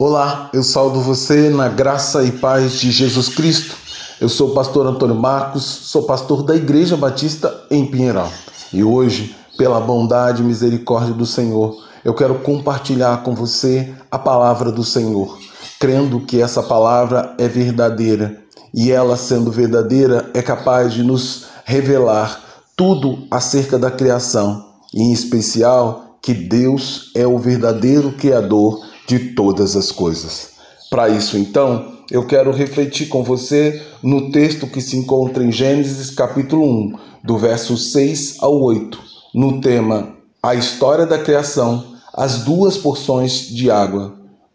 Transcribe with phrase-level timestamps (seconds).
[0.00, 3.74] Olá, eu saldo você na graça e paz de Jesus Cristo.
[4.20, 8.30] Eu sou o pastor Antônio Marcos, sou pastor da Igreja Batista em Pinheiral.
[8.72, 11.74] E hoje, pela bondade e misericórdia do Senhor,
[12.04, 15.36] eu quero compartilhar com você a palavra do Senhor,
[15.80, 18.38] crendo que essa palavra é verdadeira
[18.72, 22.40] e ela, sendo verdadeira, é capaz de nos revelar
[22.76, 29.74] tudo acerca da criação, e em especial que Deus é o verdadeiro Criador de todas
[29.74, 30.50] as coisas.
[30.90, 36.10] Para isso, então, eu quero refletir com você no texto que se encontra em Gênesis
[36.10, 38.98] capítulo 1, do verso 6 ao 8,
[39.34, 40.10] no tema
[40.42, 44.14] A história da criação, as duas porções de água.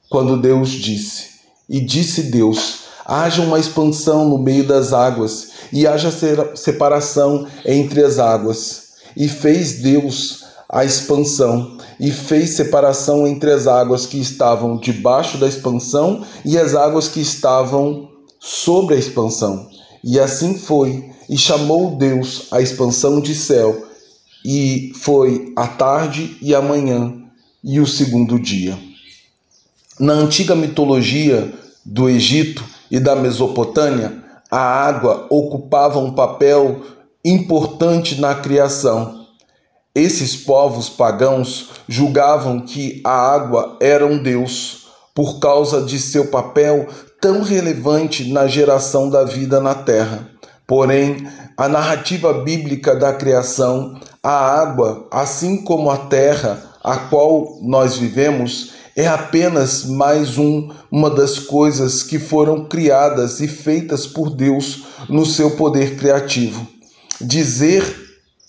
[0.10, 1.32] Quando Deus disse:
[1.68, 6.12] E disse Deus: haja uma expansão no meio das águas, e haja
[6.56, 8.84] separação entre as águas.
[9.16, 10.43] E fez Deus
[10.74, 16.74] a expansão e fez separação entre as águas que estavam debaixo da expansão e as
[16.74, 19.70] águas que estavam sobre a expansão.
[20.04, 23.86] E assim foi, e chamou Deus a expansão de céu,
[24.44, 27.22] e foi a tarde e a manhã
[27.64, 28.76] e o segundo dia.
[30.00, 31.54] Na antiga mitologia
[31.86, 36.82] do Egito e da Mesopotâmia, a água ocupava um papel
[37.24, 39.23] importante na criação
[39.96, 46.88] esses povos pagãos julgavam que a água era um deus por causa de seu papel
[47.22, 50.28] tão relevante na geração da vida na terra.
[50.66, 57.96] Porém, a narrativa bíblica da criação, a água, assim como a terra a qual nós
[57.96, 64.84] vivemos, é apenas mais um, uma das coisas que foram criadas e feitas por Deus
[65.08, 66.68] no seu poder criativo.
[67.22, 68.03] Dizer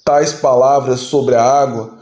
[0.04, 1.98] tais palavras sobre a água,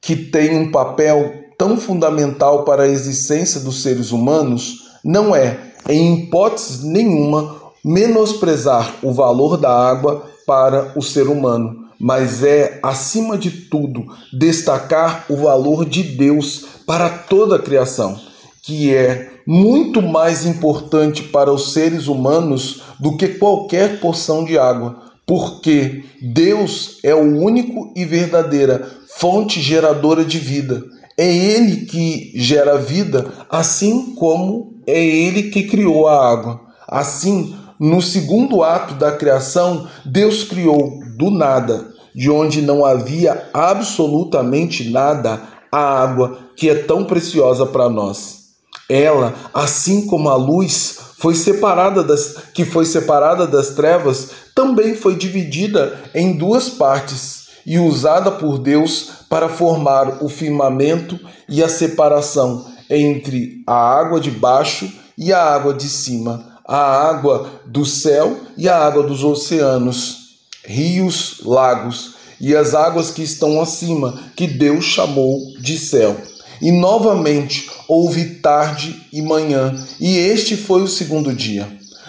[0.00, 6.14] que tem um papel tão fundamental para a existência dos seres humanos, não é, em
[6.14, 13.50] hipótese nenhuma, menosprezar o valor da água para o ser humano, mas é, acima de
[13.50, 18.18] tudo, destacar o valor de Deus para toda a criação,
[18.62, 25.04] que é muito mais importante para os seres humanos do que qualquer porção de água
[25.26, 30.82] porque Deus é o único e verdadeira fonte geradora de vida.
[31.16, 36.60] É Ele que gera vida, assim como é Ele que criou a água.
[36.88, 44.90] Assim, no segundo ato da criação, Deus criou do nada, de onde não havia absolutamente
[44.90, 45.40] nada,
[45.70, 48.43] a água que é tão preciosa para nós.
[48.88, 55.16] Ela, assim como a luz, foi separada das que foi separada das trevas, também foi
[55.16, 61.18] dividida em duas partes e usada por Deus para formar o firmamento
[61.48, 67.48] e a separação entre a água de baixo e a água de cima, a água
[67.66, 74.20] do céu e a água dos oceanos, rios, lagos e as águas que estão acima,
[74.36, 76.16] que Deus chamou de céu.
[76.60, 81.68] E novamente houve tarde e manhã, e este foi o segundo dia.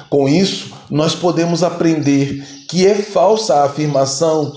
[0.10, 4.54] Com isso, nós podemos aprender que é falsa a afirmação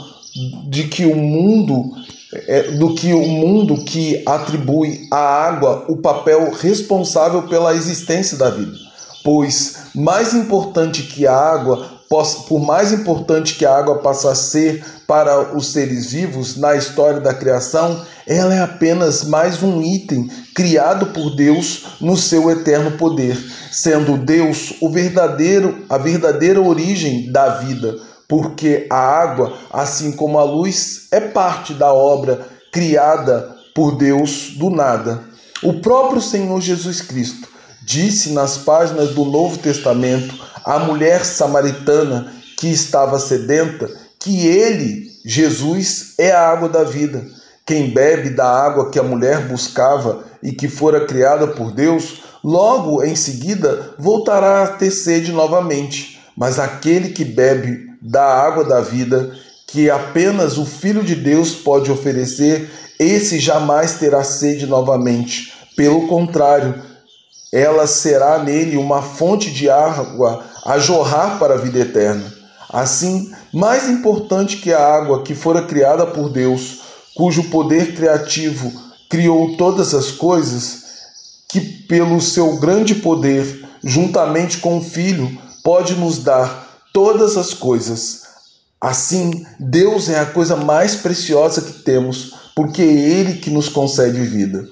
[0.68, 1.90] de que o mundo
[2.32, 8.50] é, do que o mundo que atribui à água o papel responsável pela existência da
[8.50, 8.76] vida.
[9.24, 15.54] Pois mais importante que a água por mais importante que a água possa ser para
[15.54, 21.36] os seres vivos na história da criação, ela é apenas mais um item criado por
[21.36, 23.36] Deus no seu eterno poder,
[23.70, 30.44] sendo Deus o verdadeiro, a verdadeira origem da vida, porque a água, assim como a
[30.44, 35.22] luz, é parte da obra criada por Deus do nada.
[35.62, 37.48] O próprio Senhor Jesus Cristo
[37.82, 40.34] disse nas páginas do Novo Testamento
[40.68, 47.24] à mulher samaritana que estava sedenta que ele, Jesus, é a água da vida.
[47.64, 53.02] Quem bebe da água que a mulher buscava e que fora criada por Deus, logo
[53.02, 56.20] em seguida voltará a ter sede novamente.
[56.36, 59.32] Mas aquele que bebe da água da vida,
[59.66, 62.68] que apenas o Filho de Deus pode oferecer,
[62.98, 65.50] esse jamais terá sede novamente.
[65.74, 66.74] Pelo contrário,
[67.52, 72.32] ela será nele uma fonte de água a jorrar para a vida eterna.
[72.70, 76.80] Assim, mais importante que a água que fora criada por Deus,
[77.14, 78.70] cujo poder criativo
[79.08, 80.82] criou todas as coisas,
[81.48, 88.22] que pelo seu grande poder, juntamente com o Filho, pode nos dar todas as coisas.
[88.78, 94.20] Assim, Deus é a coisa mais preciosa que temos, porque é Ele que nos concede
[94.20, 94.68] vida.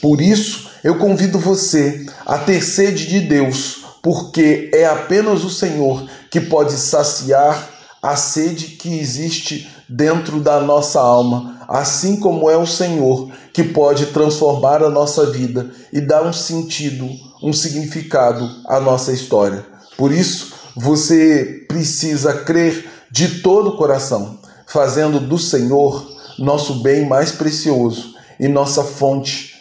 [0.00, 6.08] Por isso, Eu convido você a ter sede de Deus, porque é apenas o Senhor
[6.30, 7.68] que pode saciar
[8.02, 14.06] a sede que existe dentro da nossa alma, assim como é o Senhor que pode
[14.06, 17.06] transformar a nossa vida e dar um sentido,
[17.42, 19.66] um significado à nossa história.
[19.98, 27.32] Por isso, você precisa crer de todo o coração, fazendo do Senhor nosso bem mais
[27.32, 29.59] precioso e nossa fonte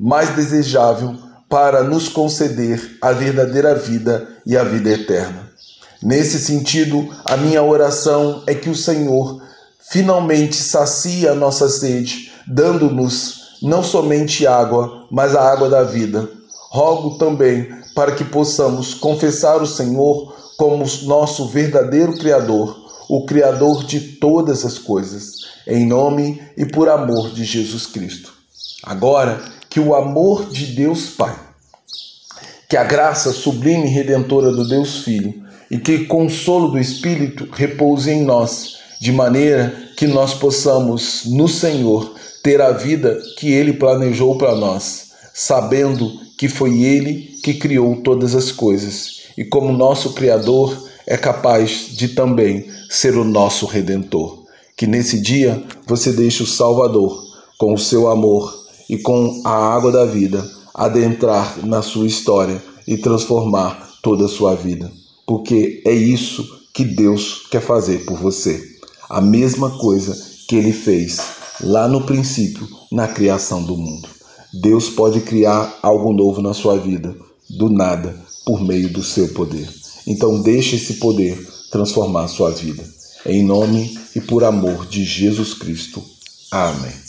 [0.00, 1.14] mais desejável
[1.46, 5.50] para nos conceder a verdadeira vida e a vida eterna.
[6.02, 9.42] Nesse sentido, a minha oração é que o Senhor
[9.90, 16.30] finalmente sacie a nossa sede, dando-nos não somente água, mas a água da vida.
[16.70, 22.74] Rogo também para que possamos confessar o Senhor como nosso verdadeiro Criador,
[23.06, 25.32] o Criador de todas as coisas,
[25.66, 28.32] em nome e por amor de Jesus Cristo.
[28.82, 31.34] Agora, que o amor de Deus Pai,
[32.68, 35.32] que a graça sublime e redentora do Deus Filho
[35.70, 41.46] e que o consolo do Espírito repouse em nós, de maneira que nós possamos, no
[41.46, 47.96] Senhor, ter a vida que Ele planejou para nós, sabendo que foi Ele que criou
[48.02, 50.76] todas as coisas e, como nosso Criador,
[51.06, 54.44] é capaz de também ser o nosso Redentor.
[54.76, 57.22] Que nesse dia você deixe o Salvador,
[57.58, 58.59] com o seu amor
[58.90, 64.54] e com a água da vida, adentrar na sua história e transformar toda a sua
[64.54, 64.90] vida
[65.30, 66.44] porque é isso
[66.74, 68.60] que Deus quer fazer por você.
[69.08, 71.20] A mesma coisa que ele fez
[71.60, 74.08] lá no princípio, na criação do mundo.
[74.52, 77.16] Deus pode criar algo novo na sua vida,
[77.48, 79.72] do nada, por meio do seu poder.
[80.04, 81.38] Então, deixe esse poder
[81.70, 82.82] transformar a sua vida.
[83.24, 86.02] Em nome e por amor de Jesus Cristo.
[86.50, 86.94] Amém.